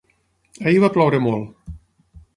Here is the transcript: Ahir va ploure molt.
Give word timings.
Ahir 0.71 0.79
va 0.85 0.89
ploure 0.97 1.21
molt. 1.27 1.71